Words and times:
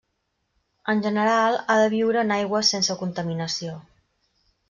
En 0.93 1.03
general 1.07 1.57
ha 1.67 1.75
de 1.81 1.91
viure 1.95 2.23
en 2.27 2.35
aigües 2.37 2.73
sense 2.75 2.97
contaminació. 3.05 3.77